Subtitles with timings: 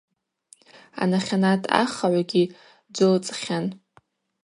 [1.01, 2.43] Анахьанат ахыгӏвгьи
[2.93, 3.65] джвылцӏхьан.